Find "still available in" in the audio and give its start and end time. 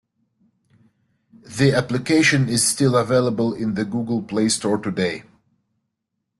2.65-3.75